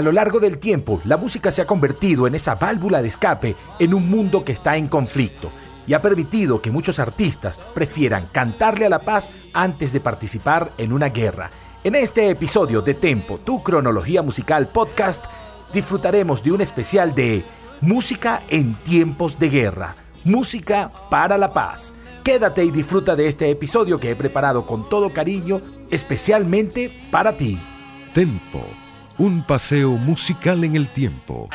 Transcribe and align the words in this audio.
A 0.00 0.02
lo 0.02 0.12
largo 0.12 0.40
del 0.40 0.56
tiempo, 0.56 1.02
la 1.04 1.18
música 1.18 1.52
se 1.52 1.60
ha 1.60 1.66
convertido 1.66 2.26
en 2.26 2.34
esa 2.34 2.54
válvula 2.54 3.02
de 3.02 3.08
escape 3.08 3.54
en 3.78 3.92
un 3.92 4.08
mundo 4.08 4.46
que 4.46 4.52
está 4.52 4.78
en 4.78 4.88
conflicto 4.88 5.52
y 5.86 5.92
ha 5.92 6.00
permitido 6.00 6.62
que 6.62 6.70
muchos 6.70 6.98
artistas 6.98 7.60
prefieran 7.74 8.26
cantarle 8.32 8.86
a 8.86 8.88
la 8.88 9.00
paz 9.00 9.30
antes 9.52 9.92
de 9.92 10.00
participar 10.00 10.72
en 10.78 10.94
una 10.94 11.10
guerra. 11.10 11.50
En 11.84 11.94
este 11.96 12.30
episodio 12.30 12.80
de 12.80 12.94
Tempo, 12.94 13.40
tu 13.44 13.62
cronología 13.62 14.22
musical 14.22 14.68
podcast, 14.68 15.26
disfrutaremos 15.70 16.42
de 16.42 16.52
un 16.52 16.62
especial 16.62 17.14
de 17.14 17.44
Música 17.82 18.40
en 18.48 18.72
tiempos 18.76 19.38
de 19.38 19.50
guerra, 19.50 19.96
música 20.24 20.90
para 21.10 21.36
la 21.36 21.50
paz. 21.50 21.92
Quédate 22.24 22.64
y 22.64 22.70
disfruta 22.70 23.16
de 23.16 23.28
este 23.28 23.50
episodio 23.50 24.00
que 24.00 24.12
he 24.12 24.16
preparado 24.16 24.64
con 24.64 24.88
todo 24.88 25.12
cariño, 25.12 25.60
especialmente 25.90 26.90
para 27.10 27.36
ti. 27.36 27.58
Tempo, 28.14 28.64
un 29.20 29.42
paseo 29.42 29.90
musical 29.98 30.64
en 30.64 30.76
el 30.76 30.88
tiempo. 30.88 31.50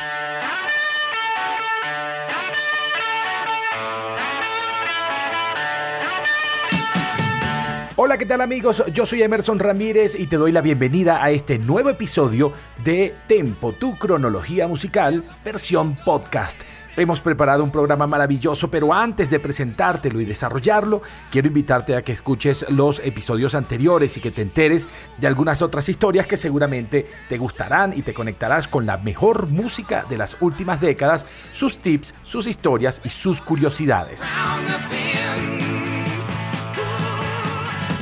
Hola, 7.96 8.18
¿qué 8.18 8.24
tal 8.24 8.40
amigos? 8.40 8.84
Yo 8.92 9.04
soy 9.04 9.24
Emerson 9.24 9.58
Ramírez 9.58 10.14
y 10.14 10.28
te 10.28 10.36
doy 10.36 10.52
la 10.52 10.60
bienvenida 10.60 11.24
a 11.24 11.32
este 11.32 11.58
nuevo 11.58 11.90
episodio 11.90 12.52
de 12.84 13.16
Tempo, 13.26 13.72
tu 13.72 13.98
cronología 13.98 14.68
musical, 14.68 15.24
versión 15.44 15.96
podcast. 16.04 16.60
Hemos 16.98 17.20
preparado 17.20 17.62
un 17.62 17.70
programa 17.70 18.06
maravilloso, 18.06 18.70
pero 18.70 18.94
antes 18.94 19.28
de 19.28 19.38
presentártelo 19.38 20.18
y 20.18 20.24
desarrollarlo, 20.24 21.02
quiero 21.30 21.48
invitarte 21.48 21.94
a 21.94 22.00
que 22.00 22.12
escuches 22.12 22.64
los 22.70 23.00
episodios 23.04 23.54
anteriores 23.54 24.16
y 24.16 24.22
que 24.22 24.30
te 24.30 24.40
enteres 24.40 24.88
de 25.18 25.26
algunas 25.26 25.60
otras 25.60 25.90
historias 25.90 26.26
que 26.26 26.38
seguramente 26.38 27.06
te 27.28 27.36
gustarán 27.36 27.92
y 27.94 28.00
te 28.00 28.14
conectarás 28.14 28.66
con 28.66 28.86
la 28.86 28.96
mejor 28.96 29.46
música 29.48 30.06
de 30.08 30.16
las 30.16 30.38
últimas 30.40 30.80
décadas, 30.80 31.26
sus 31.52 31.80
tips, 31.80 32.14
sus 32.22 32.46
historias 32.46 33.02
y 33.04 33.10
sus 33.10 33.42
curiosidades. 33.42 34.24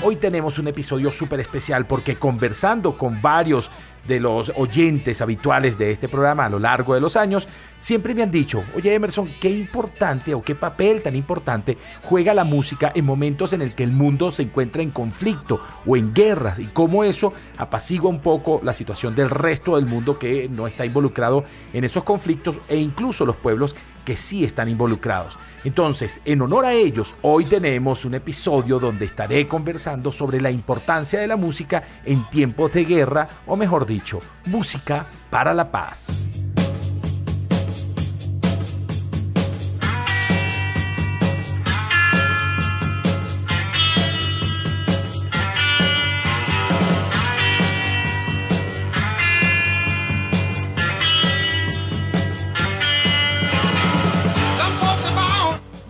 Hoy 0.05 0.17
tenemos 0.17 0.59
un 0.59 0.69
episodio 0.69 1.11
súper 1.11 1.41
especial 1.41 1.87
porque 1.87 2.15
conversando 2.17 2.97
con 2.97 3.21
varios 3.21 3.71
de 4.07 4.21
los 4.21 4.53
oyentes 4.57 5.21
habituales 5.21 5.79
de 5.79 5.91
este 5.91 6.09
programa 6.09 6.47
a 6.47 6.51
lo 6.51 6.59
largo 6.59 6.95
de 6.95 7.01
los 7.01 7.17
años, 7.17 7.49
siempre 7.79 8.15
me 8.15 8.23
han 8.23 8.31
dicho, 8.31 8.65
oye 8.75 8.95
Emerson, 8.95 9.31
qué 9.41 9.51
importante 9.51 10.35
o 10.35 10.43
qué 10.43 10.55
papel 10.55 11.03
tan 11.03 11.17
importante 11.17 11.79
juega 12.03 12.35
la 12.35 12.45
música 12.45 12.93
en 12.95 13.05
momentos 13.05 13.53
en 13.53 13.63
el 13.63 13.75
que 13.75 13.85
el 13.85 13.93
mundo 13.93 14.31
se 14.31 14.43
encuentra 14.43 14.83
en 14.83 14.91
conflicto 14.91 15.61
o 15.87 15.97
en 15.97 16.13
guerras 16.13 16.59
y 16.59 16.67
cómo 16.67 17.05
eso 17.05 17.33
apacigua 17.57 18.11
un 18.11 18.21
poco 18.21 18.61
la 18.63 18.73
situación 18.73 19.15
del 19.15 19.31
resto 19.31 19.77
del 19.77 19.87
mundo 19.87 20.19
que 20.19 20.49
no 20.49 20.67
está 20.67 20.85
involucrado 20.85 21.45
en 21.73 21.85
esos 21.85 22.05
conflictos 22.05 22.61
e 22.69 22.77
incluso 22.77 23.25
los 23.27 23.37
pueblos 23.37 23.75
que 24.05 24.17
sí 24.17 24.45
están 24.45 24.69
involucrados. 24.69 25.39
Entonces, 25.65 26.21
en 26.25 26.43
honor 26.43 26.67
a 26.67 26.73
ellos, 26.73 27.15
hoy 27.23 27.47
tenemos 27.47 28.05
un 28.05 28.15
episodio 28.15 28.79
donde 28.79 29.07
estaré 29.07 29.47
conversando 29.47 30.13
sobre 30.13 30.41
la 30.41 30.51
importancia 30.51 31.19
de 31.19 31.27
la 31.27 31.37
música 31.37 31.83
en 32.05 32.29
tiempos 32.29 32.75
de 32.75 32.85
guerra, 32.85 33.29
o 33.47 33.57
mejor 33.57 33.87
dicho, 33.87 34.21
música 34.47 35.07
para 35.31 35.55
la 35.55 35.71
paz. 35.71 36.44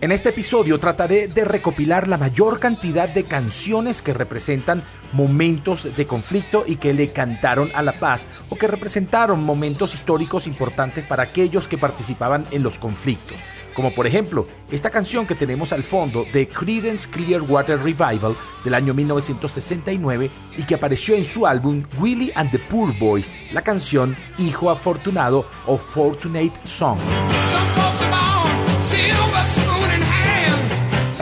En 0.05 0.11
este 0.11 0.29
episodio 0.29 0.77
trataré 0.77 1.27
de 1.27 1.43
recopilar 1.43 2.07
la 2.07 2.19
mayor 2.19 2.59
cantidad 2.59 3.09
de 3.09 3.23
canciones 3.23 4.03
que 4.03 4.13
representan 4.13 4.83
momentos 5.13 5.95
de 5.97 6.05
conflicto 6.05 6.63
y 6.67 6.75
que 6.75 6.93
le 6.93 7.11
cantaron 7.11 7.71
a 7.73 7.81
la 7.81 7.93
paz 7.93 8.27
o 8.49 8.55
que 8.55 8.67
representaron 8.67 9.43
momentos 9.43 9.95
históricos 9.95 10.45
importantes 10.45 11.03
para 11.05 11.23
aquellos 11.23 11.67
que 11.67 11.79
participaban 11.79 12.45
en 12.51 12.61
los 12.61 12.77
conflictos. 12.77 13.37
Como 13.73 13.95
por 13.95 14.05
ejemplo, 14.05 14.45
esta 14.69 14.91
canción 14.91 15.25
que 15.25 15.33
tenemos 15.33 15.73
al 15.73 15.83
fondo 15.83 16.23
de 16.31 16.47
Creedence 16.49 17.09
Clearwater 17.09 17.79
Revival 17.79 18.35
del 18.63 18.75
año 18.75 18.93
1969 18.93 20.29
y 20.55 20.63
que 20.65 20.75
apareció 20.75 21.15
en 21.15 21.25
su 21.25 21.47
álbum 21.47 21.83
Willie 21.97 22.31
and 22.35 22.51
the 22.51 22.59
Poor 22.59 22.95
Boys, 22.99 23.31
la 23.51 23.63
canción 23.63 24.15
Hijo 24.37 24.69
Afortunado 24.69 25.47
o 25.65 25.79
Fortunate 25.79 26.53
Song. 26.63 26.99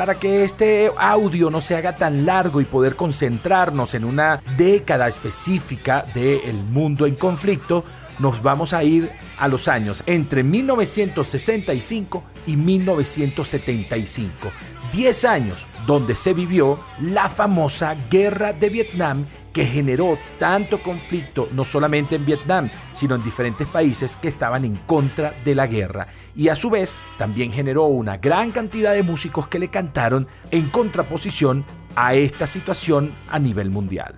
Para 0.03 0.19
que 0.19 0.44
este 0.44 0.91
audio 0.97 1.50
no 1.50 1.62
se 1.62 1.78
haga 1.78 1.96
tan 1.96 2.25
largo 2.25 2.59
y 2.59 2.66
poder 2.66 2.97
concentrarnos 2.97 3.94
en 3.94 4.03
una 4.03 4.41
década 4.58 5.08
específica 5.08 6.03
del 6.14 6.56
mundo 6.56 7.06
en 7.06 7.16
conflicto, 7.16 7.86
nos 8.19 8.44
vamos 8.44 8.74
a 8.74 8.84
ir 8.84 9.09
a 9.38 9.47
los 9.47 9.69
años 9.69 10.03
entre 10.06 10.44
1965 10.44 12.22
y 12.47 12.58
1975. 12.58 14.52
10 14.91 15.24
años 15.24 15.66
donde 15.88 16.16
se 16.16 16.34
vivió 16.34 16.80
la 17.00 17.30
famosa 17.30 17.96
Guerra 18.12 18.52
de 18.52 18.68
Vietnam 18.68 19.25
que 19.53 19.66
generó 19.66 20.18
tanto 20.40 20.81
conflicto 20.81 21.47
no 21.53 21.64
solamente 21.64 22.16
en 22.16 22.25
Vietnam, 22.25 22.69
sino 22.91 23.16
en 23.16 23.24
diferentes 23.24 23.68
países 23.68 24.16
que 24.18 24.28
estaban 24.28 24.66
en 24.66 24.75
contra 24.75 25.31
de 25.46 25.56
la 25.56 25.68
guerra. 25.68 26.08
Y 26.36 26.50
a 26.50 26.56
su 26.56 26.69
vez 26.69 26.96
también 27.18 27.52
generó 27.52 27.86
una 27.86 28.18
gran 28.18 28.52
cantidad 28.52 28.94
de 28.94 29.03
músicos 29.03 29.47
que 29.47 29.59
le 29.59 29.69
cantaron 29.69 30.28
en 30.52 30.69
contraposición 30.69 31.64
a 31.96 32.16
esta 32.16 32.47
situación 32.47 33.12
a 33.30 33.38
nivel 33.40 33.69
mundial. 33.69 34.16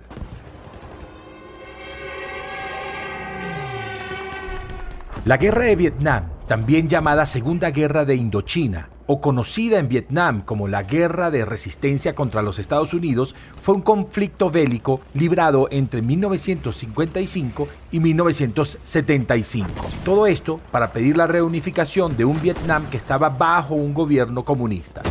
La 5.26 5.36
guerra 5.36 5.64
de 5.64 5.76
Vietnam, 5.76 6.30
también 6.46 6.88
llamada 6.88 7.26
Segunda 7.26 7.70
Guerra 7.70 8.04
de 8.04 8.14
Indochina, 8.14 8.90
o 9.06 9.20
conocida 9.20 9.78
en 9.78 9.88
Vietnam 9.88 10.42
como 10.42 10.68
la 10.68 10.82
Guerra 10.82 11.30
de 11.30 11.44
Resistencia 11.44 12.14
contra 12.14 12.42
los 12.42 12.58
Estados 12.58 12.94
Unidos, 12.94 13.34
fue 13.60 13.74
un 13.74 13.82
conflicto 13.82 14.50
bélico 14.50 15.00
librado 15.14 15.68
entre 15.70 16.02
1955 16.02 17.68
y 17.90 18.00
1975. 18.00 19.70
Todo 20.04 20.26
esto 20.26 20.60
para 20.70 20.92
pedir 20.92 21.16
la 21.16 21.26
reunificación 21.26 22.16
de 22.16 22.24
un 22.24 22.40
Vietnam 22.40 22.86
que 22.90 22.96
estaba 22.96 23.28
bajo 23.28 23.74
un 23.74 23.94
gobierno 23.94 24.44
comunista. 24.44 25.02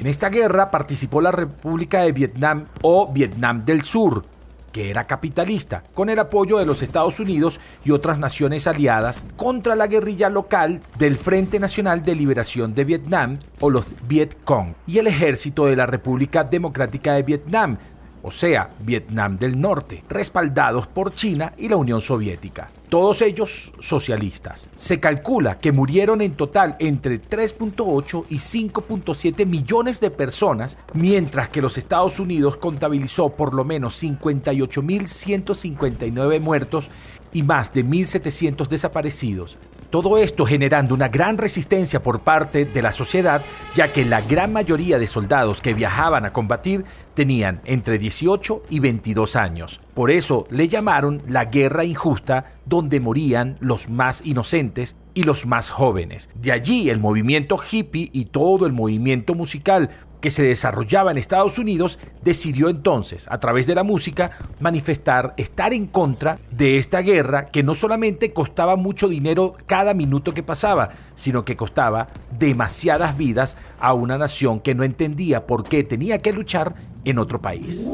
En 0.00 0.06
esta 0.06 0.30
guerra 0.30 0.70
participó 0.70 1.20
la 1.20 1.30
República 1.30 2.00
de 2.00 2.12
Vietnam 2.12 2.64
o 2.80 3.12
Vietnam 3.12 3.66
del 3.66 3.82
Sur, 3.82 4.24
que 4.72 4.90
era 4.90 5.06
capitalista, 5.06 5.82
con 5.94 6.08
el 6.10 6.18
apoyo 6.18 6.58
de 6.58 6.66
los 6.66 6.82
Estados 6.82 7.20
Unidos 7.20 7.60
y 7.84 7.90
otras 7.90 8.18
naciones 8.18 8.66
aliadas 8.66 9.24
contra 9.36 9.76
la 9.76 9.86
guerrilla 9.86 10.30
local 10.30 10.80
del 10.98 11.16
Frente 11.16 11.60
Nacional 11.60 12.02
de 12.02 12.14
Liberación 12.14 12.74
de 12.74 12.84
Vietnam 12.84 13.38
o 13.60 13.70
los 13.70 13.94
Viet 14.06 14.36
Cong 14.44 14.74
y 14.86 14.98
el 14.98 15.06
ejército 15.06 15.66
de 15.66 15.76
la 15.76 15.86
República 15.86 16.44
Democrática 16.44 17.14
de 17.14 17.22
Vietnam, 17.22 17.78
o 18.22 18.30
sea, 18.30 18.70
Vietnam 18.80 19.38
del 19.38 19.60
Norte, 19.60 20.04
respaldados 20.08 20.86
por 20.86 21.14
China 21.14 21.52
y 21.56 21.68
la 21.68 21.76
Unión 21.76 22.00
Soviética 22.00 22.70
todos 22.90 23.22
ellos 23.22 23.72
socialistas. 23.78 24.68
Se 24.74 25.00
calcula 25.00 25.58
que 25.58 25.72
murieron 25.72 26.20
en 26.20 26.34
total 26.34 26.76
entre 26.80 27.22
3.8 27.22 28.26
y 28.28 28.36
5.7 28.36 29.46
millones 29.46 30.00
de 30.00 30.10
personas, 30.10 30.76
mientras 30.92 31.48
que 31.48 31.62
los 31.62 31.78
Estados 31.78 32.18
Unidos 32.18 32.58
contabilizó 32.58 33.30
por 33.30 33.54
lo 33.54 33.64
menos 33.64 34.02
58.159 34.02 36.40
muertos 36.40 36.90
y 37.32 37.44
más 37.44 37.72
de 37.72 37.86
1.700 37.86 38.66
desaparecidos. 38.66 39.56
Todo 39.90 40.18
esto 40.18 40.44
generando 40.46 40.94
una 40.94 41.08
gran 41.08 41.36
resistencia 41.36 42.00
por 42.00 42.20
parte 42.20 42.64
de 42.64 42.82
la 42.82 42.92
sociedad, 42.92 43.42
ya 43.74 43.92
que 43.92 44.04
la 44.04 44.20
gran 44.20 44.52
mayoría 44.52 45.00
de 45.00 45.08
soldados 45.08 45.60
que 45.60 45.74
viajaban 45.74 46.24
a 46.24 46.32
combatir 46.32 46.84
tenían 47.20 47.60
entre 47.66 47.98
18 47.98 48.62
y 48.70 48.80
22 48.80 49.36
años. 49.36 49.82
Por 49.92 50.10
eso 50.10 50.46
le 50.48 50.68
llamaron 50.68 51.20
la 51.28 51.44
guerra 51.44 51.84
injusta, 51.84 52.54
donde 52.64 52.98
morían 52.98 53.58
los 53.60 53.90
más 53.90 54.22
inocentes 54.24 54.96
y 55.12 55.24
los 55.24 55.44
más 55.44 55.68
jóvenes. 55.68 56.30
De 56.34 56.50
allí 56.50 56.88
el 56.88 56.98
movimiento 56.98 57.58
hippie 57.58 58.08
y 58.14 58.24
todo 58.24 58.64
el 58.64 58.72
movimiento 58.72 59.34
musical 59.34 59.90
que 60.20 60.30
se 60.30 60.42
desarrollaba 60.42 61.10
en 61.10 61.18
Estados 61.18 61.58
Unidos, 61.58 61.98
decidió 62.22 62.68
entonces, 62.68 63.26
a 63.30 63.38
través 63.38 63.66
de 63.66 63.74
la 63.74 63.82
música, 63.82 64.30
manifestar 64.60 65.34
estar 65.36 65.72
en 65.72 65.86
contra 65.86 66.38
de 66.50 66.76
esta 66.78 67.00
guerra 67.00 67.46
que 67.46 67.62
no 67.62 67.74
solamente 67.74 68.32
costaba 68.32 68.76
mucho 68.76 69.08
dinero 69.08 69.54
cada 69.66 69.94
minuto 69.94 70.34
que 70.34 70.42
pasaba, 70.42 70.90
sino 71.14 71.44
que 71.44 71.56
costaba 71.56 72.08
demasiadas 72.38 73.16
vidas 73.16 73.56
a 73.78 73.94
una 73.94 74.18
nación 74.18 74.60
que 74.60 74.74
no 74.74 74.84
entendía 74.84 75.46
por 75.46 75.64
qué 75.64 75.84
tenía 75.84 76.18
que 76.18 76.32
luchar 76.32 76.74
en 77.04 77.18
otro 77.18 77.40
país. 77.40 77.90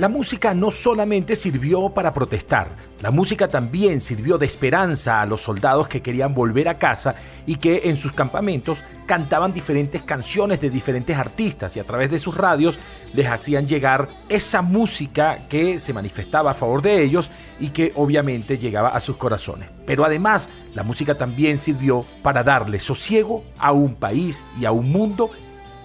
La 0.00 0.08
música 0.08 0.54
no 0.54 0.70
solamente 0.70 1.36
sirvió 1.36 1.90
para 1.90 2.14
protestar, 2.14 2.68
la 3.02 3.10
música 3.10 3.48
también 3.48 4.00
sirvió 4.00 4.38
de 4.38 4.46
esperanza 4.46 5.20
a 5.20 5.26
los 5.26 5.42
soldados 5.42 5.88
que 5.88 6.00
querían 6.00 6.32
volver 6.32 6.70
a 6.70 6.78
casa 6.78 7.16
y 7.44 7.56
que 7.56 7.82
en 7.84 7.98
sus 7.98 8.12
campamentos 8.12 8.78
cantaban 9.04 9.52
diferentes 9.52 10.00
canciones 10.00 10.58
de 10.58 10.70
diferentes 10.70 11.14
artistas 11.18 11.76
y 11.76 11.80
a 11.80 11.84
través 11.84 12.10
de 12.10 12.18
sus 12.18 12.34
radios 12.34 12.78
les 13.12 13.26
hacían 13.26 13.68
llegar 13.68 14.08
esa 14.30 14.62
música 14.62 15.36
que 15.50 15.78
se 15.78 15.92
manifestaba 15.92 16.52
a 16.52 16.54
favor 16.54 16.80
de 16.80 17.02
ellos 17.02 17.30
y 17.58 17.68
que 17.68 17.92
obviamente 17.94 18.56
llegaba 18.56 18.88
a 18.88 19.00
sus 19.00 19.18
corazones. 19.18 19.68
Pero 19.84 20.06
además, 20.06 20.48
la 20.72 20.82
música 20.82 21.16
también 21.16 21.58
sirvió 21.58 22.06
para 22.22 22.42
darle 22.42 22.80
sosiego 22.80 23.44
a 23.58 23.72
un 23.72 23.96
país 23.96 24.46
y 24.58 24.64
a 24.64 24.72
un 24.72 24.90
mundo 24.90 25.28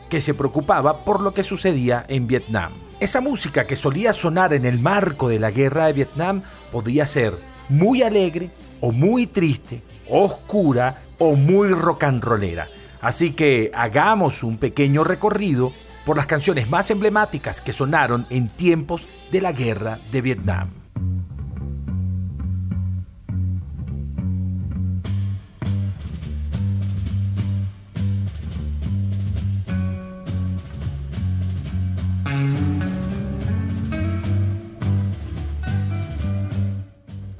que 0.09 0.21
se 0.21 0.33
preocupaba 0.33 1.03
por 1.03 1.19
lo 1.19 1.33
que 1.33 1.44
sucedía 1.44 2.06
en 2.07 2.27
Vietnam. 2.27 2.84
Esa 3.00 3.19
música 3.19 3.68
que 3.68 3.75
solía 3.75 4.13
sonar 4.13 4.53
en 4.53 4.65
el 4.65 4.80
marco 4.80 5.27
de 5.27 5.38
la 5.38 5.51
guerra 5.51 5.88
de 5.88 5.94
Vietnam 5.94 6.44
podía 6.71 7.06
ser 7.06 7.33
muy 7.68 8.03
alegre 8.03 8.51
o 8.80 8.94
muy 8.94 9.27
triste, 9.27 9.81
oscura 10.09 11.03
o 11.18 11.36
muy 11.36 11.69
rock 11.69 12.06
and 12.06 12.24
rollera. 12.24 12.69
Así 13.01 13.33
que 13.33 13.69
hagamos 13.74 14.44
un 14.44 14.57
pequeño 14.57 15.03
recorrido 15.03 15.74
por 16.06 16.15
las 16.15 16.25
canciones 16.25 16.69
más 16.69 16.89
emblemáticas 16.89 17.59
que 17.59 17.74
sonaron 17.74 18.27
en 18.30 18.47
tiempos 18.47 19.07
de 19.30 19.42
la 19.42 19.51
guerra 19.51 20.00
de 20.12 20.21
Vietnam. 20.21 20.84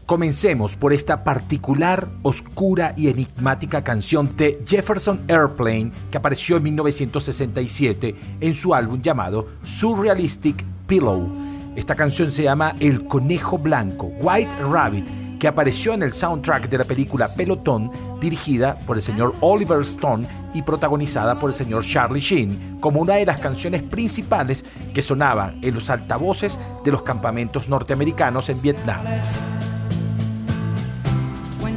Comencemos 0.06 0.76
por 0.76 0.94
esta 0.94 1.24
particular, 1.24 2.08
oscura 2.22 2.94
y 2.96 3.08
enigmática 3.08 3.84
canción 3.84 4.36
de 4.38 4.64
Jefferson 4.64 5.22
Airplane 5.28 5.92
que 6.12 6.18
apareció 6.18 6.58
en 6.58 6.64
1967 6.64 8.16
en 8.40 8.54
su 8.54 8.76
álbum 8.76 9.02
llamado 9.02 9.48
Surrealistic 9.64 10.64
Pillow. 10.86 11.28
Esta 11.76 11.96
canción 11.96 12.30
se 12.30 12.44
llama 12.44 12.76
El 12.80 13.06
Conejo 13.08 13.58
Blanco, 13.58 14.12
White 14.22 14.52
Rabbit, 14.70 15.08
que 15.40 15.48
apareció 15.48 15.94
en 15.94 16.04
el 16.04 16.14
soundtrack 16.14 16.70
de 16.70 16.78
la 16.78 16.86
película 16.86 17.28
Pelotón, 17.36 17.90
dirigida 18.22 18.78
por 18.86 18.98
el 18.98 19.02
señor 19.02 19.34
Oliver 19.42 19.82
Stone 19.82 20.28
y 20.54 20.62
protagonizada 20.62 21.34
por 21.34 21.50
el 21.50 21.56
señor 21.56 21.84
Charlie 21.84 22.22
Sheen, 22.22 22.78
como 22.80 23.02
una 23.02 23.16
de 23.16 23.26
las 23.26 23.40
canciones 23.40 23.82
principales 23.82 24.66
que 24.94 25.02
sonaban 25.02 25.58
en 25.64 25.74
los 25.74 25.90
altavoces 25.90 26.60
de 26.84 26.92
los 26.92 27.02
campamentos 27.02 27.68
norteamericanos 27.70 28.50
en 28.50 28.62
Vietnam. 28.62 29.04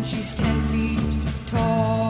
She's 0.08 0.32
ten 0.32 0.56
feet 0.68 1.00
tall. 1.46 2.07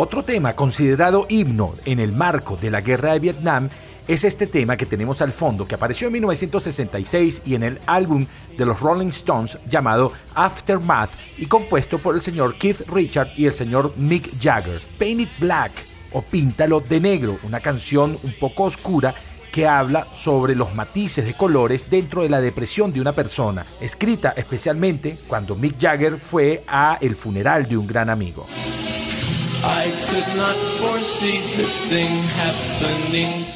Otro 0.00 0.22
tema 0.22 0.54
considerado 0.54 1.26
himno 1.28 1.72
en 1.84 1.98
el 1.98 2.12
marco 2.12 2.56
de 2.56 2.70
la 2.70 2.82
guerra 2.82 3.14
de 3.14 3.18
Vietnam 3.18 3.68
es 4.06 4.22
este 4.22 4.46
tema 4.46 4.76
que 4.76 4.86
tenemos 4.86 5.20
al 5.22 5.32
fondo, 5.32 5.66
que 5.66 5.74
apareció 5.74 6.06
en 6.06 6.12
1966 6.12 7.42
y 7.44 7.56
en 7.56 7.64
el 7.64 7.80
álbum 7.84 8.24
de 8.56 8.64
los 8.64 8.78
Rolling 8.78 9.08
Stones 9.08 9.58
llamado 9.68 10.12
Aftermath 10.36 11.10
y 11.36 11.46
compuesto 11.46 11.98
por 11.98 12.14
el 12.14 12.20
señor 12.20 12.54
Keith 12.58 12.88
Richard 12.88 13.30
y 13.36 13.46
el 13.46 13.52
señor 13.52 13.92
Mick 13.96 14.40
Jagger. 14.40 14.80
Paint 15.00 15.22
It 15.22 15.30
Black 15.40 15.72
o 16.12 16.22
Píntalo 16.22 16.78
de 16.78 17.00
Negro, 17.00 17.36
una 17.42 17.58
canción 17.58 18.16
un 18.22 18.34
poco 18.38 18.62
oscura 18.62 19.16
que 19.50 19.66
habla 19.66 20.06
sobre 20.14 20.54
los 20.54 20.76
matices 20.76 21.26
de 21.26 21.34
colores 21.34 21.90
dentro 21.90 22.22
de 22.22 22.28
la 22.28 22.40
depresión 22.40 22.92
de 22.92 23.00
una 23.00 23.14
persona, 23.14 23.66
escrita 23.80 24.32
especialmente 24.36 25.18
cuando 25.26 25.56
Mick 25.56 25.76
Jagger 25.76 26.18
fue 26.18 26.62
a 26.68 26.98
el 27.00 27.16
funeral 27.16 27.68
de 27.68 27.76
un 27.76 27.88
gran 27.88 28.10
amigo. 28.10 28.46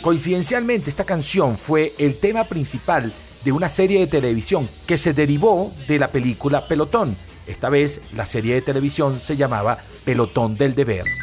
Coincidencialmente, 0.03 0.91
esta 0.91 1.05
canción 1.05 1.57
fue 1.57 1.93
el 1.99 2.19
tema 2.19 2.45
principal 2.45 3.13
de 3.45 3.53
una 3.53 3.69
serie 3.69 4.01
de 4.01 4.07
televisión 4.07 4.69
que 4.87 4.99
se 4.99 5.13
derivó 5.13 5.73
de 5.89 5.99
la 5.99 6.09
película 6.09 6.67
Pelotón. 6.67 7.17
Esta 7.47 7.69
vez 7.69 8.01
la 8.15 8.27
serie 8.27 8.55
de 8.55 8.63
televisión 8.63 9.21
se 9.21 9.37
llamaba 9.37 9.79
Pelotón 10.05 10.57
del 10.57 10.75
Deber. 10.75 11.22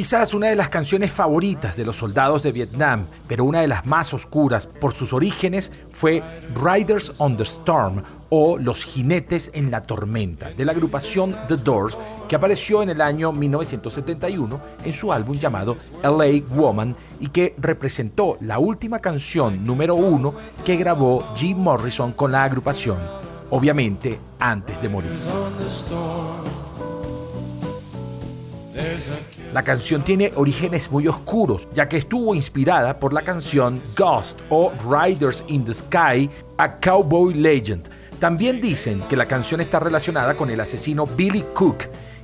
Quizás 0.00 0.32
una 0.32 0.46
de 0.46 0.56
las 0.56 0.70
canciones 0.70 1.12
favoritas 1.12 1.76
de 1.76 1.84
los 1.84 1.98
soldados 1.98 2.42
de 2.42 2.52
Vietnam, 2.52 3.04
pero 3.28 3.44
una 3.44 3.60
de 3.60 3.68
las 3.68 3.84
más 3.84 4.14
oscuras 4.14 4.66
por 4.66 4.94
sus 4.94 5.12
orígenes, 5.12 5.70
fue 5.92 6.22
Riders 6.54 7.12
on 7.18 7.36
the 7.36 7.42
Storm 7.42 8.02
o 8.30 8.56
Los 8.56 8.82
Jinetes 8.82 9.50
en 9.52 9.70
la 9.70 9.82
Tormenta, 9.82 10.52
de 10.52 10.64
la 10.64 10.72
agrupación 10.72 11.36
The 11.48 11.58
Doors, 11.58 11.98
que 12.30 12.34
apareció 12.34 12.82
en 12.82 12.88
el 12.88 13.02
año 13.02 13.30
1971 13.30 14.58
en 14.86 14.92
su 14.94 15.12
álbum 15.12 15.36
llamado 15.36 15.76
LA 16.02 16.46
Woman 16.48 16.96
y 17.20 17.28
que 17.28 17.54
representó 17.58 18.38
la 18.40 18.58
última 18.58 19.00
canción 19.00 19.66
número 19.66 19.96
uno 19.96 20.32
que 20.64 20.76
grabó 20.76 21.22
Jim 21.36 21.58
Morrison 21.58 22.12
con 22.12 22.32
la 22.32 22.44
agrupación, 22.44 22.96
obviamente 23.50 24.18
antes 24.38 24.80
de 24.80 24.88
morir. 24.88 25.10
La 29.52 29.64
canción 29.64 30.02
tiene 30.02 30.30
orígenes 30.36 30.92
muy 30.92 31.08
oscuros, 31.08 31.66
ya 31.74 31.88
que 31.88 31.96
estuvo 31.96 32.36
inspirada 32.36 33.00
por 33.00 33.12
la 33.12 33.22
canción 33.22 33.82
Ghost 33.96 34.38
o 34.48 34.72
Riders 34.88 35.42
in 35.48 35.64
the 35.64 35.74
Sky, 35.74 36.30
a 36.56 36.78
Cowboy 36.78 37.34
Legend. 37.34 37.90
También 38.20 38.60
dicen 38.60 39.00
que 39.08 39.16
la 39.16 39.26
canción 39.26 39.60
está 39.60 39.80
relacionada 39.80 40.36
con 40.36 40.50
el 40.50 40.60
asesino 40.60 41.04
Billy 41.04 41.44
Cook, 41.52 41.78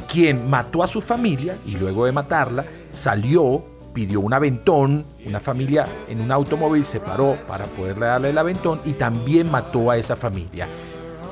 quien 0.08 0.48
mató 0.48 0.84
a 0.84 0.86
su 0.86 1.00
familia 1.00 1.58
y 1.66 1.72
luego 1.72 2.06
de 2.06 2.12
matarla 2.12 2.64
salió, 2.92 3.64
pidió 3.92 4.20
un 4.20 4.32
aventón, 4.32 5.04
una 5.26 5.40
familia 5.40 5.84
en 6.08 6.20
un 6.20 6.30
automóvil 6.30 6.84
se 6.84 7.00
paró 7.00 7.38
para 7.48 7.64
poderle 7.64 8.06
darle 8.06 8.30
el 8.30 8.38
aventón 8.38 8.80
y 8.84 8.92
también 8.92 9.50
mató 9.50 9.90
a 9.90 9.96
esa 9.96 10.14
familia 10.14 10.68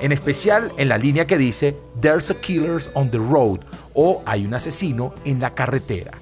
en 0.05 0.13
especial 0.13 0.71
en 0.77 0.91
la 0.91 0.99
línea 0.99 1.27
que 1.27 1.39
dice 1.39 1.75
There's 1.99 2.31
a 2.31 2.35
Killers 2.35 2.91
on 2.93 3.11
the 3.11 3.17
Road 3.17 3.61
o 3.95 4.23
Hay 4.27 4.45
un 4.45 4.53
asesino 4.53 5.15
en 5.25 5.41
la 5.41 5.55
carretera. 5.55 6.13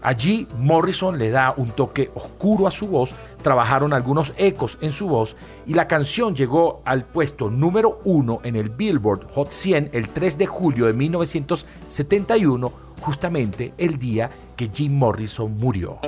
Allí 0.00 0.46
Morrison 0.58 1.18
le 1.18 1.30
da 1.30 1.54
un 1.56 1.70
toque 1.70 2.12
oscuro 2.14 2.68
a 2.68 2.70
su 2.70 2.86
voz, 2.86 3.16
trabajaron 3.42 3.92
algunos 3.92 4.32
ecos 4.36 4.78
en 4.80 4.92
su 4.92 5.08
voz 5.08 5.34
y 5.66 5.74
la 5.74 5.88
canción 5.88 6.36
llegó 6.36 6.82
al 6.84 7.04
puesto 7.04 7.50
número 7.50 7.98
uno 8.04 8.38
en 8.44 8.54
el 8.54 8.68
Billboard 8.68 9.28
Hot 9.32 9.50
100 9.50 9.90
el 9.92 10.08
3 10.08 10.38
de 10.38 10.46
julio 10.46 10.86
de 10.86 10.92
1971, 10.92 12.72
justamente 13.00 13.74
el 13.76 13.98
día 13.98 14.30
que 14.56 14.70
Jim 14.72 14.96
Morrison 14.96 15.56
murió. 15.58 15.98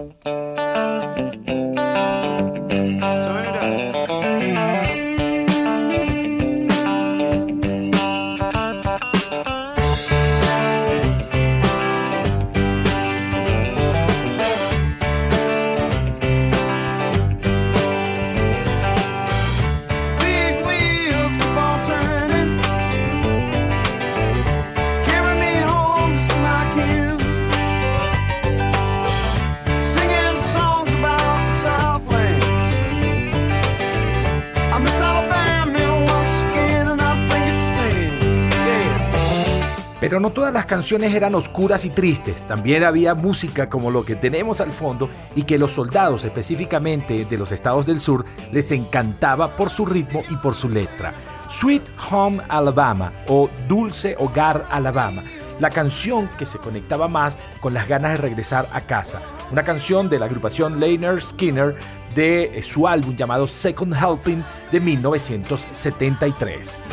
Pero 40.04 40.20
no 40.20 40.30
todas 40.32 40.52
las 40.52 40.66
canciones 40.66 41.14
eran 41.14 41.34
oscuras 41.34 41.87
y 41.87 41.88
tristes, 41.88 42.46
también 42.46 42.84
había 42.84 43.14
música 43.14 43.70
como 43.70 43.90
lo 43.90 44.04
que 44.04 44.16
tenemos 44.16 44.61
al 44.61 44.70
fondo 44.70 45.08
y 45.34 45.44
que 45.44 45.56
los 45.56 45.73
soldados 45.73 46.25
específicamente 46.25 47.25
de 47.25 47.38
los 47.38 47.52
estados 47.52 47.87
del 47.87 48.00
sur 48.00 48.26
les 48.52 48.70
encantaba 48.70 49.56
por 49.56 49.70
su 49.70 49.87
ritmo 49.87 50.23
y 50.28 50.37
por 50.37 50.56
su 50.56 50.68
letra. 50.68 51.14
Sweet 51.49 51.84
Home 52.11 52.42
Alabama 52.50 53.14
o 53.28 53.49
Dulce 53.66 54.14
Hogar 54.18 54.66
Alabama, 54.70 55.25
la 55.58 55.70
canción 55.70 56.28
que 56.37 56.44
se 56.44 56.58
conectaba 56.58 57.08
más 57.08 57.38
con 57.61 57.73
las 57.73 57.88
ganas 57.88 58.11
de 58.11 58.18
regresar 58.18 58.66
a 58.75 58.82
casa. 58.82 59.23
Una 59.50 59.64
canción 59.64 60.11
de 60.11 60.18
la 60.18 60.26
agrupación 60.26 60.80
Liner 60.80 61.23
Skinner 61.23 61.76
de 62.14 62.62
su 62.62 62.87
álbum 62.87 63.16
llamado 63.16 63.46
Second 63.46 63.94
Helping 63.94 64.44
de 64.70 64.80
1973. 64.80 66.88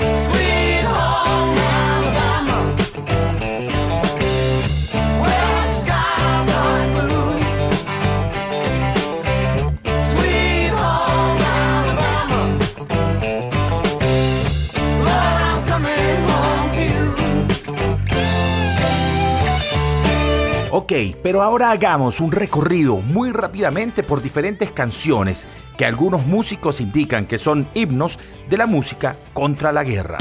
Pero 21.23 21.41
ahora 21.41 21.71
hagamos 21.71 22.19
un 22.19 22.33
recorrido 22.33 22.97
muy 22.97 23.31
rápidamente 23.31 24.03
por 24.03 24.21
diferentes 24.21 24.71
canciones 24.71 25.47
que 25.77 25.85
algunos 25.85 26.25
músicos 26.25 26.81
indican 26.81 27.27
que 27.27 27.37
son 27.37 27.67
himnos 27.73 28.19
de 28.49 28.57
la 28.57 28.65
música 28.65 29.15
contra 29.31 29.71
la 29.71 29.83
guerra. 29.83 30.17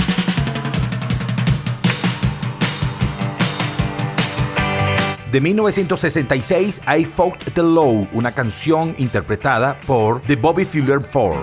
De 5.32 5.40
1966, 5.40 6.82
I 6.86 7.04
Fought 7.04 7.52
the 7.52 7.62
Law, 7.62 8.06
una 8.12 8.30
canción 8.32 8.94
interpretada 8.98 9.76
por 9.88 10.20
The 10.22 10.36
Bobby 10.36 10.64
Fuller 10.64 11.00
Four. 11.00 11.34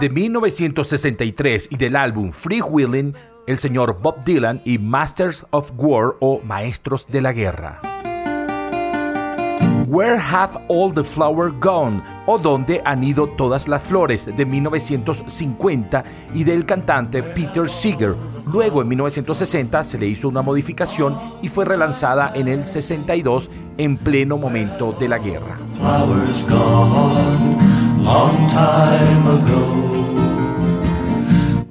De 0.00 0.10
1963 0.10 1.68
y 1.70 1.76
del 1.76 1.94
álbum 1.94 2.32
Free 2.32 2.60
Willing, 2.60 3.14
el 3.46 3.56
señor 3.56 4.00
Bob 4.02 4.24
Dylan 4.24 4.60
y 4.64 4.78
Masters 4.78 5.46
of 5.50 5.70
War 5.76 6.16
o 6.18 6.40
Maestros 6.40 7.06
de 7.06 7.20
la 7.20 7.32
Guerra. 7.32 7.80
Where 9.86 10.18
Have 10.18 10.58
All 10.68 10.92
the 10.92 11.04
Flowers 11.04 11.54
Gone? 11.60 12.02
o 12.26 12.36
Dónde 12.36 12.82
han 12.84 13.04
ido 13.04 13.28
todas 13.28 13.68
las 13.68 13.82
flores 13.82 14.26
de 14.26 14.44
1950 14.44 16.02
y 16.34 16.42
del 16.42 16.66
cantante 16.66 17.22
Peter 17.22 17.68
Seeger. 17.68 18.16
Luego 18.52 18.82
en 18.82 18.88
1960 18.88 19.84
se 19.84 19.98
le 19.98 20.06
hizo 20.06 20.28
una 20.28 20.42
modificación 20.42 21.16
y 21.42 21.48
fue 21.48 21.64
relanzada 21.64 22.32
en 22.34 22.48
el 22.48 22.66
62 22.66 23.50
en 23.78 23.96
pleno 23.98 24.36
momento 24.36 24.92
de 24.98 25.08
la 25.08 25.18
guerra. 25.18 25.58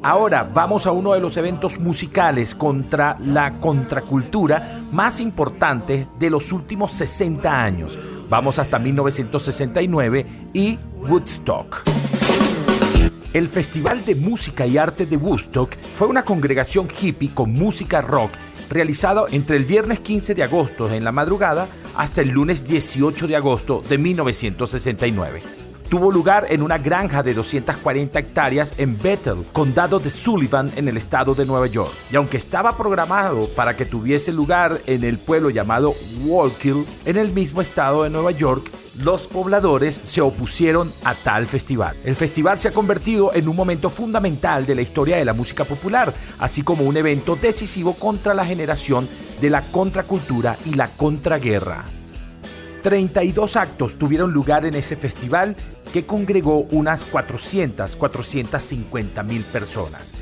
Ahora 0.04 0.44
vamos 0.44 0.88
a 0.88 0.92
uno 0.92 1.14
de 1.14 1.20
los 1.20 1.38
eventos 1.38 1.80
musicales 1.80 2.56
contra 2.56 3.18
la 3.20 3.60
contracultura 3.60 4.84
más 4.92 5.20
importante 5.20 6.08
de 6.18 6.30
los 6.30 6.52
últimos 6.52 6.92
60 6.94 7.64
años. 7.64 8.00
Vamos 8.30 8.60
hasta 8.60 8.80
1969 8.80 10.26
y 10.54 10.80
Woodstock. 11.08 11.84
El 13.34 13.48
Festival 13.48 14.04
de 14.04 14.16
Música 14.16 14.66
y 14.66 14.78
Arte 14.78 15.06
de 15.06 15.18
Woodstock 15.18 15.76
fue 15.98 16.08
una 16.08 16.24
congregación 16.24 16.88
hippie 16.90 17.32
con 17.34 17.54
música 17.54 18.02
rock 18.02 18.32
realizado 18.70 19.28
entre 19.30 19.58
el 19.58 19.66
viernes 19.66 20.00
15 20.00 20.34
de 20.34 20.44
agosto 20.44 20.90
en 20.92 21.04
la 21.04 21.12
madrugada 21.12 21.68
hasta 21.96 22.22
el 22.22 22.30
lunes 22.30 22.66
18 22.66 23.28
de 23.28 23.36
agosto 23.36 23.84
de 23.88 23.98
1969 23.98 25.61
tuvo 25.92 26.10
lugar 26.10 26.46
en 26.50 26.62
una 26.62 26.78
granja 26.78 27.22
de 27.22 27.34
240 27.34 28.18
hectáreas 28.18 28.74
en 28.78 28.98
Bethel, 28.98 29.44
condado 29.52 30.00
de 30.00 30.10
Sullivan, 30.10 30.72
en 30.78 30.88
el 30.88 30.96
estado 30.96 31.36
de 31.36 31.46
Nueva 31.46 31.68
York. 31.68 31.92
Y 32.10 32.16
aunque 32.16 32.38
estaba 32.38 32.78
programado 32.78 33.54
para 33.56 33.76
que 33.76 33.84
tuviese 33.84 34.32
lugar 34.32 34.80
en 34.88 35.04
el 35.04 35.18
pueblo 35.18 35.50
llamado 35.50 35.94
Wallkill, 36.24 36.88
en 37.04 37.18
el 37.18 37.34
mismo 37.34 37.60
estado 37.60 38.04
de 38.04 38.10
Nueva 38.10 38.32
York, 38.32 38.72
los 39.04 39.28
pobladores 39.28 40.00
se 40.06 40.22
opusieron 40.22 40.94
a 41.04 41.14
tal 41.14 41.46
festival. 41.46 41.98
El 42.06 42.16
festival 42.16 42.58
se 42.58 42.70
ha 42.70 42.72
convertido 42.72 43.34
en 43.34 43.50
un 43.50 43.58
momento 43.58 43.90
fundamental 43.90 44.66
de 44.66 44.76
la 44.76 44.84
historia 44.84 45.18
de 45.18 45.26
la 45.26 45.34
música 45.34 45.66
popular, 45.66 46.14
así 46.40 46.62
como 46.62 46.86
un 46.86 46.96
evento 46.96 47.36
decisivo 47.36 47.96
contra 47.96 48.34
la 48.34 48.46
generación 48.46 49.10
de 49.42 49.50
la 49.50 49.62
contracultura 49.62 50.56
y 50.66 50.76
la 50.76 50.88
contraguerra. 50.88 51.84
32 52.82 53.56
actos 53.56 53.96
tuvieron 53.96 54.32
lugar 54.32 54.66
en 54.66 54.76
ese 54.76 54.96
festival 54.96 55.56
que 55.94 56.06
congregó 56.06 56.68
unas 56.72 57.06
400, 57.06 57.96
450 57.96 59.24
mil 59.24 59.44
personas. 59.44 60.14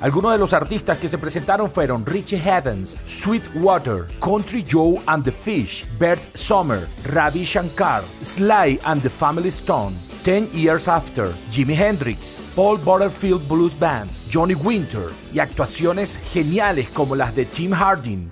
Algunos 0.00 0.30
de 0.30 0.38
los 0.38 0.52
artistas 0.52 0.98
que 0.98 1.08
se 1.08 1.18
presentaron 1.18 1.68
fueron 1.68 2.06
Richie 2.06 2.38
Heavens, 2.38 2.96
Sweetwater, 3.06 4.06
Country 4.20 4.64
Joe 4.68 5.00
and 5.06 5.24
the 5.24 5.32
Fish, 5.32 5.84
Bert 5.98 6.20
Sommer, 6.36 6.86
Ravi 7.04 7.42
Shankar, 7.42 8.02
Sly 8.22 8.78
and 8.84 9.02
the 9.02 9.10
Family 9.10 9.50
Stone, 9.50 9.96
Ten 10.22 10.48
Years 10.52 10.86
After, 10.86 11.32
Jimi 11.50 11.74
Hendrix, 11.74 12.40
Paul 12.54 12.78
Butterfield 12.78 13.48
Blues 13.48 13.76
Band, 13.76 14.08
Johnny 14.32 14.54
Winter 14.54 15.10
y 15.32 15.40
actuaciones 15.40 16.16
geniales 16.32 16.88
como 16.90 17.16
las 17.16 17.34
de 17.34 17.46
Tim 17.46 17.72
Harding. 17.72 18.30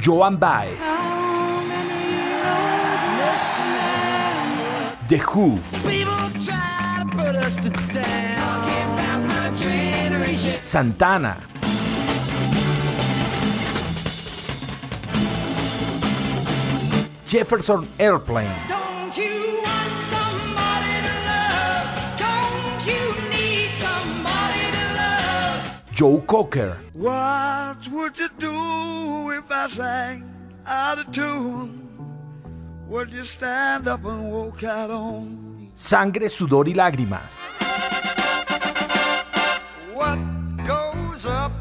Joan 0.00 0.38
Baez, 0.38 0.80
The 5.08 5.18
Who, 5.18 5.58
Santana, 10.60 11.36
Jefferson 17.26 17.86
Airplane. 17.98 18.56
Joe 25.92 26.24
Cocker. 26.26 26.78
What 26.94 27.86
would 27.92 28.18
you 28.18 28.28
do 28.38 28.99
if 29.50 29.56
I 29.56 29.66
sang 29.66 30.24
out 30.66 30.98
of 30.98 31.10
tune? 31.12 31.88
Would 32.88 33.12
you 33.12 33.24
stand 33.24 33.88
up 33.88 34.04
and 34.04 34.30
walk 34.30 34.62
out 34.62 34.90
on? 34.90 35.70
Sangre, 35.74 36.28
sudor 36.28 36.68
y 36.68 36.74
lágrimas. 36.74 37.38
What 39.92 40.18
goes 40.64 41.26
up 41.26 41.52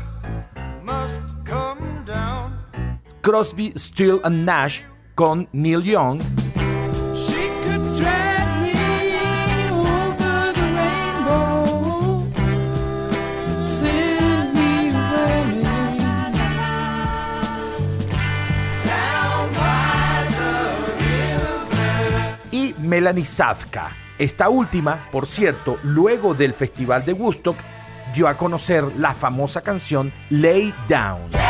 must 0.84 1.22
come 1.46 2.04
down. 2.06 2.54
Crosby, 3.22 3.74
Still 3.76 4.22
and 4.24 4.46
Nash 4.46 4.84
con 5.16 5.48
Neil 5.52 5.82
Young. 5.84 6.22
Melanie. 23.00 23.26
Esta 24.18 24.50
última, 24.50 25.08
por 25.10 25.26
cierto, 25.26 25.80
luego 25.84 26.34
del 26.34 26.54
Festival 26.54 27.06
de 27.06 27.14
Woodstock, 27.14 27.56
dio 28.14 28.28
a 28.28 28.36
conocer 28.36 28.84
la 28.98 29.14
famosa 29.14 29.62
canción 29.62 30.12
Lay 30.30 30.74
Down. 30.90 31.49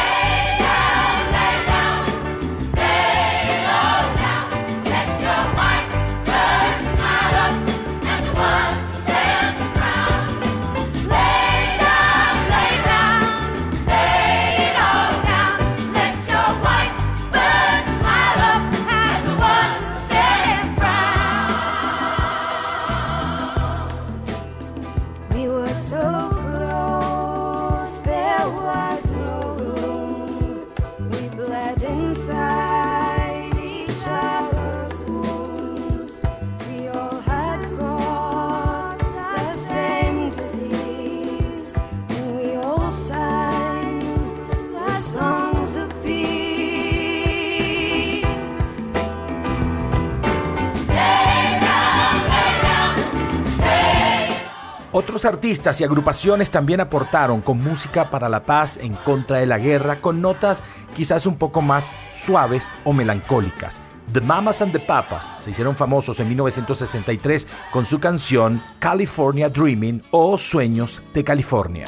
Otros 55.00 55.24
artistas 55.24 55.79
y 55.79 55.86
agrupaciones 55.86 56.51
también 56.51 56.82
aportaron 56.82 57.39
con 57.39 57.63
música 57.63 58.10
para 58.10 58.27
la 58.27 58.41
paz 58.41 58.75
en 58.75 58.96
contra 58.96 59.38
de 59.38 59.46
la 59.46 59.58
guerra 59.58 60.01
con 60.01 60.20
notas 60.20 60.62
quizás 60.94 61.25
un 61.25 61.38
poco 61.38 61.62
más 61.62 61.94
suaves 62.13 62.70
o 62.84 62.91
melancólicas. 62.91 63.82
The 64.12 64.20
Mamas 64.20 64.62
and 64.62 64.74
the 64.74 64.79
Papas 64.82 65.32
se 65.38 65.51
hicieron 65.51 65.77
famosos 65.77 66.20
en 66.20 66.27
1963 66.27 67.48
con 67.72 67.86
su 67.86 68.01
canción 68.01 68.62
California 68.79 69.48
Dreaming 69.48 70.01
o 70.12 70.38
Sueños 70.38 71.01
de 71.13 71.24
California. 71.24 71.88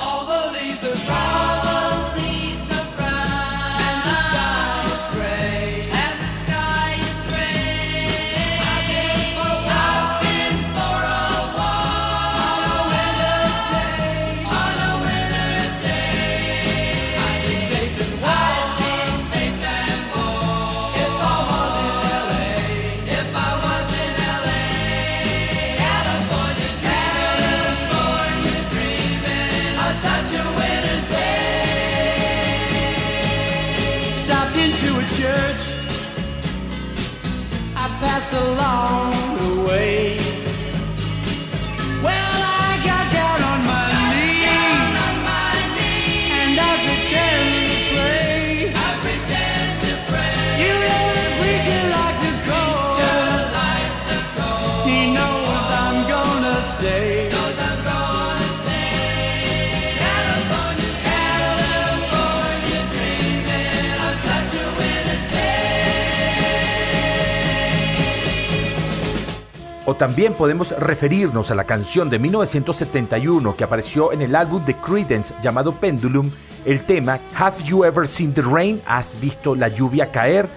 También 69.95 70.33
podemos 70.33 70.71
referirnos 70.77 71.51
a 71.51 71.55
la 71.55 71.65
canción 71.65 72.09
de 72.09 72.19
1971 72.19 73.55
que 73.55 73.63
apareció 73.63 74.11
en 74.11 74.21
el 74.21 74.35
álbum 74.35 74.63
de 74.65 74.75
Credence 74.75 75.33
llamado 75.41 75.73
Pendulum, 75.73 76.31
el 76.65 76.85
tema 76.85 77.19
Have 77.35 77.63
You 77.63 77.83
Ever 77.83 78.07
Seen 78.07 78.33
the 78.33 78.41
Rain? 78.41 78.81
¿Has 78.85 79.19
visto 79.19 79.55
la 79.55 79.67
lluvia 79.67 80.11
caer? 80.11 80.49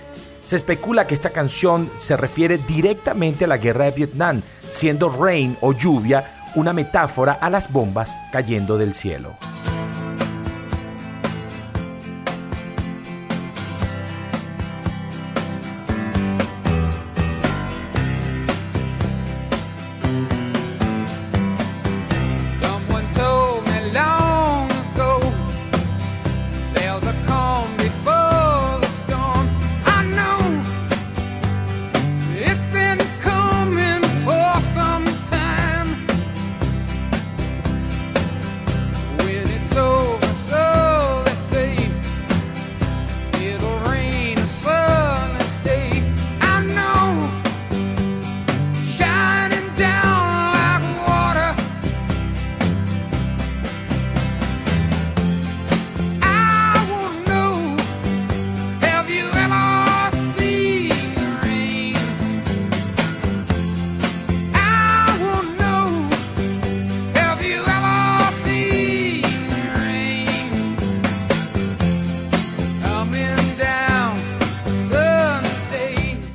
Se 0.43 0.57
especula 0.57 1.07
que 1.07 1.15
esta 1.15 1.31
canción 1.31 1.91
se 1.97 2.17
refiere 2.17 2.59
directamente 2.59 3.45
a 3.45 3.49
la 3.49 3.57
guerra 3.57 3.87
de 3.87 3.93
Vietnam, 3.93 4.43
siendo 4.69 5.09
rain 5.09 5.57
o 5.61 5.73
lluvia 5.73 6.43
una 6.55 6.73
metáfora 6.73 7.33
a 7.33 7.51
las 7.51 7.73
bombas 7.73 8.17
cayendo 8.31 8.79
del 8.79 8.95
cielo. 8.95 9.37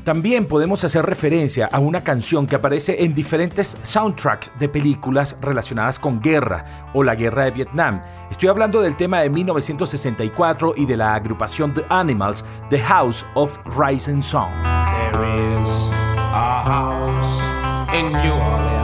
También 0.10 0.48
podemos 0.48 0.84
hacer 0.84 1.06
referencia 1.06 1.69
a 1.72 1.78
una 1.78 2.04
canción 2.04 2.48
que 2.48 2.56
aparece 2.56 3.04
en 3.04 3.13
diferentes 3.13 3.78
soundtracks 3.84 4.52
de 4.58 4.67
películas 4.67 5.38
relacionadas 5.39 6.00
con 6.00 6.19
guerra 6.19 6.89
o 6.95 7.04
la 7.04 7.13
guerra 7.13 7.43
de 7.43 7.52
Vietnam. 7.52 8.02
Estoy 8.32 8.50
hablando 8.50 8.82
del 8.82 8.98
tema 8.98 9.22
de 9.22 9.30
1964 9.30 10.74
y 10.78 10.88
de 10.88 10.98
la 10.98 11.13
agrupación 11.13 11.76
The 11.76 11.86
Animals, 11.89 12.43
The 12.72 12.80
House 12.80 13.24
of 13.36 13.56
Rising 13.78 14.24
Song. 14.24 14.50
There 14.63 15.62
is 15.62 15.88
a 16.34 16.63
house 16.65 17.43
in. 17.93 18.79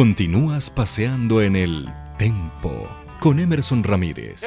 Continúas 0.00 0.70
paseando 0.70 1.42
en 1.42 1.54
el 1.54 1.86
Tempo 2.16 2.88
con 3.20 3.38
Emerson 3.38 3.84
Ramírez. 3.84 4.42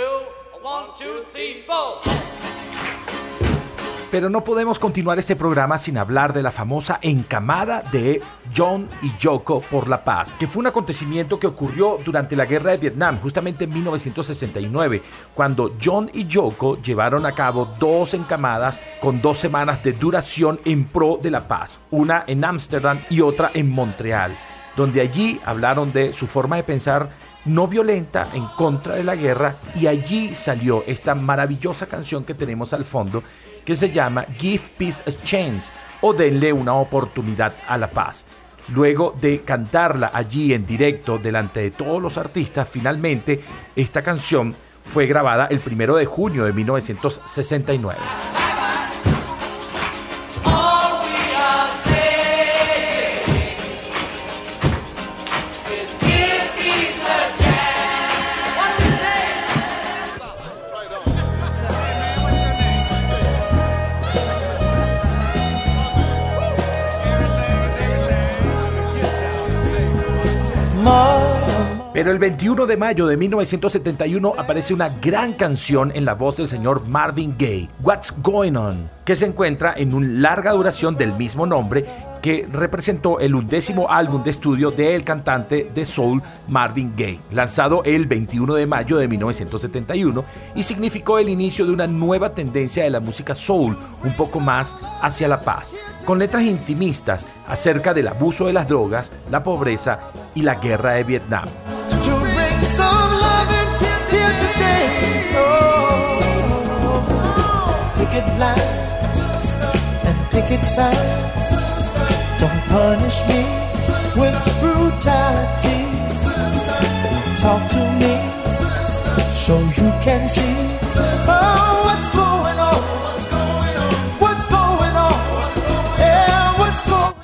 Pero 4.10 4.32
no 4.32 4.44
podemos 4.44 4.80
continuar 4.80 5.20
este 5.20 5.36
programa 5.36 5.78
sin 5.78 6.00
hablar 6.00 6.34
de 6.34 6.42
la 6.42 6.50
famosa 6.50 6.98
encamada 7.04 7.84
de 7.92 8.20
John 8.58 8.88
y 9.04 9.16
Yoko 9.20 9.62
por 9.62 9.90
la 9.90 10.04
paz, 10.04 10.32
que 10.40 10.48
fue 10.48 10.62
un 10.62 10.68
acontecimiento 10.68 11.40
que 11.40 11.46
ocurrió 11.46 12.00
durante 12.04 12.36
la 12.36 12.46
guerra 12.46 12.72
de 12.72 12.78
Vietnam, 12.78 13.20
justamente 13.22 13.66
en 13.66 13.74
1969, 13.76 15.04
cuando 15.36 15.76
John 15.80 16.10
y 16.16 16.26
Yoko 16.26 16.82
llevaron 16.82 17.28
a 17.28 17.34
cabo 17.34 17.70
dos 17.80 18.16
encamadas 18.16 18.82
con 19.00 19.22
dos 19.22 19.38
semanas 19.38 19.84
de 19.84 19.94
duración 19.94 20.60
en 20.66 20.86
pro 20.86 21.20
de 21.22 21.30
la 21.30 21.48
paz, 21.48 21.78
una 21.92 22.24
en 22.26 22.44
Ámsterdam 22.44 23.02
y 23.12 23.22
otra 23.22 23.52
en 23.54 23.70
Montreal, 23.70 24.36
donde 24.76 25.02
allí 25.02 25.40
hablaron 25.46 25.92
de 25.92 26.14
su 26.14 26.28
forma 26.28 26.56
de 26.56 26.64
pensar 26.64 27.10
no 27.46 27.68
violenta 27.68 28.30
en 28.34 28.46
contra 28.48 28.96
de 28.96 29.04
la 29.04 29.16
guerra 29.16 29.56
y 29.76 29.88
allí 29.88 30.36
salió 30.36 30.84
esta 30.88 31.16
maravillosa 31.16 31.88
canción 31.88 32.24
que 32.24 32.34
tenemos 32.34 32.74
al 32.74 32.86
fondo 32.86 33.24
que 33.66 33.76
se 33.76 33.92
llama 33.92 34.26
Give 34.38 34.64
Peace 34.78 35.04
a 35.06 35.24
Chance 35.24 35.72
o 36.02 36.14
Denle 36.14 36.54
una 36.54 36.74
oportunidad 36.74 37.54
a 37.68 37.78
la 37.78 37.88
paz. 37.88 38.26
Luego 38.70 39.14
de 39.20 39.42
cantarla 39.42 40.12
allí 40.14 40.54
en 40.54 40.66
directo 40.66 41.18
delante 41.18 41.60
de 41.60 41.72
todos 41.72 42.02
los 42.02 42.18
artistas, 42.18 42.70
finalmente 42.70 43.44
esta 43.76 44.02
canción 44.02 44.56
fue 44.84 45.06
grabada 45.06 45.48
el 45.48 45.60
primero 45.60 45.96
de 45.96 46.06
junio 46.06 46.46
de 46.46 46.54
1969. 46.54 48.43
Pero 72.04 72.12
el 72.12 72.20
21 72.20 72.66
de 72.66 72.76
mayo 72.76 73.08
de 73.08 73.16
1971 73.16 74.34
aparece 74.38 74.74
una 74.74 74.90
gran 74.90 75.32
canción 75.32 75.90
en 75.96 76.04
la 76.04 76.16
voz 76.16 76.36
del 76.36 76.50
señor 76.50 76.86
Marvin 76.86 77.34
Gaye, 77.40 77.70
What's 77.82 78.14
Going 78.22 78.58
On, 78.58 78.90
que 79.06 79.16
se 79.16 79.26
encuentra 79.26 79.74
en 79.78 79.94
una 79.94 80.10
larga 80.10 80.52
duración 80.52 80.98
del 80.98 81.14
mismo 81.14 81.46
nombre 81.46 81.86
que 82.24 82.48
representó 82.50 83.20
el 83.20 83.36
undécimo 83.36 83.90
álbum 83.90 84.24
de 84.24 84.30
estudio 84.30 84.72
del 84.72 85.04
cantante 85.04 85.70
de 85.76 85.84
soul 85.84 86.24
Marvin 86.48 86.94
Gaye, 86.96 87.20
lanzado 87.32 87.84
el 87.84 88.08
21 88.08 88.56
de 88.56 88.66
mayo 88.66 88.96
de 88.96 89.10
1971 89.10 90.24
y 90.56 90.64
significó 90.64 91.20
el 91.20 91.28
inicio 91.28 91.66
de 91.66 91.74
una 91.74 91.86
nueva 91.86 92.34
tendencia 92.34 92.86
de 92.86 92.90
la 92.90 93.02
música 93.02 93.36
soul, 93.36 93.78
un 94.06 94.16
poco 94.16 94.40
más 94.40 94.78
hacia 95.02 95.28
la 95.28 95.42
paz, 95.42 95.76
con 96.06 96.18
letras 96.18 96.44
intimistas 96.44 97.28
acerca 97.46 97.94
del 97.94 98.08
abuso 98.08 98.46
de 98.46 98.54
las 98.54 98.70
drogas, 98.70 99.12
la 99.30 99.44
pobreza 99.44 100.00
y 100.34 100.44
la 100.44 100.56
guerra 100.56 100.94
de 100.94 101.04
Vietnam. 101.04 101.44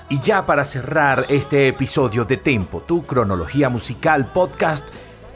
Y 0.10 0.20
ya 0.22 0.46
para 0.46 0.64
cerrar 0.64 1.26
este 1.30 1.68
episodio 1.68 2.26
de 2.26 2.38
Tempo, 2.38 2.82
tu 2.82 3.04
cronología 3.04 3.70
musical 3.70 4.32
podcast, 4.32 4.88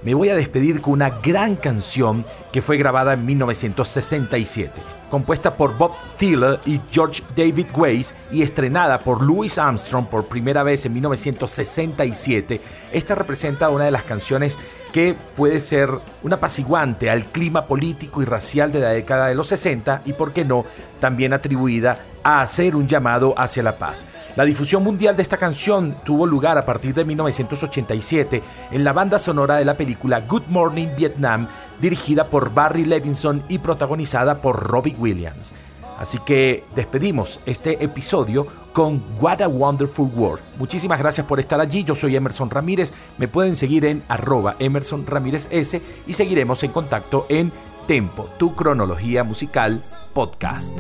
me 0.02 0.14
voy 0.14 0.30
a 0.30 0.36
despedir 0.36 0.82
con 0.82 0.94
una 0.94 1.10
gran 1.10 1.56
canción 1.58 2.26
que 2.52 2.62
fue 2.62 2.78
grabada 2.78 3.14
en 3.14 3.26
1967 3.26 5.03
compuesta 5.14 5.54
por 5.56 5.78
Bob 5.78 5.92
Thiele 6.18 6.58
y 6.66 6.82
George 6.90 7.22
David 7.38 7.68
Weiss 7.76 8.16
y 8.32 8.42
estrenada 8.42 8.98
por 8.98 9.22
Louis 9.22 9.60
Armstrong 9.60 10.08
por 10.08 10.26
primera 10.26 10.64
vez 10.64 10.88
en 10.88 10.94
1967, 10.94 12.60
esta 12.92 13.14
representa 13.14 13.70
una 13.70 13.86
de 13.86 13.92
las 13.92 14.02
canciones 14.06 14.58
que 14.94 15.16
puede 15.36 15.60
ser 15.60 15.90
un 16.22 16.32
apaciguante 16.32 17.10
al 17.10 17.26
clima 17.26 17.66
político 17.66 18.22
y 18.22 18.26
racial 18.26 18.72
de 18.72 18.80
la 18.80 18.90
década 18.90 19.28
de 19.28 19.36
los 19.36 19.48
60 19.48 20.04
y, 20.06 20.14
por 20.14 20.32
qué 20.32 20.46
no, 20.46 20.66
también 21.02 21.34
atribuida 21.34 21.98
a 22.24 22.42
hacer 22.42 22.76
un 22.76 22.88
llamado 22.88 23.34
hacia 23.36 23.64
la 23.64 23.78
paz. 23.78 24.06
La 24.36 24.46
difusión 24.46 24.84
mundial 24.84 25.18
de 25.18 25.24
esta 25.24 25.38
canción 25.38 25.96
tuvo 26.06 26.28
lugar 26.28 26.58
a 26.60 26.66
partir 26.66 26.94
de 26.94 27.06
1987 27.06 28.44
en 28.72 28.84
la 28.84 28.94
banda 28.94 29.18
sonora 29.18 29.56
de 29.56 29.66
la 29.66 29.76
película 29.76 30.22
Good 30.22 30.44
Morning 30.48 30.90
Vietnam 30.96 31.48
dirigida 31.82 32.26
por 32.26 32.54
Barry 32.54 32.86
Levinson 32.86 33.44
y 33.50 33.58
protagonizada 33.58 34.42
por 34.42 34.64
Robbie 34.64 34.96
Williams. 34.98 35.54
Así 35.98 36.20
que 36.20 36.64
despedimos 36.76 37.40
este 37.46 37.84
episodio 37.84 38.48
con 38.74 39.02
What 39.20 39.42
a 39.42 39.48
Wonderful 39.48 40.10
World. 40.16 40.44
Muchísimas 40.58 41.00
gracias 41.00 41.26
por 41.26 41.40
estar 41.40 41.60
allí. 41.60 41.84
Yo 41.84 41.96
soy 41.96 42.16
Emerson 42.16 42.50
Ramírez. 42.50 42.94
Me 43.18 43.28
pueden 43.28 43.56
seguir 43.56 43.86
en 43.86 44.04
arroba 44.08 44.56
Emerson 44.60 45.06
Ramírez 45.06 45.48
S 45.52 45.82
y 46.08 46.14
seguiremos 46.14 46.64
en 46.64 46.72
contacto 46.72 47.26
en 47.30 47.52
Tempo, 47.88 48.30
tu 48.38 48.56
cronología 48.56 49.24
musical 49.26 49.82
podcast. 50.14 50.80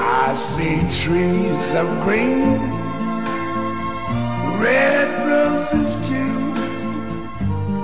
I 0.00 0.34
see 0.34 0.78
trees 0.88 1.74
of 1.74 1.88
green. 2.04 2.78
red 4.60 5.08
roses 5.26 5.96
too. 6.08 6.67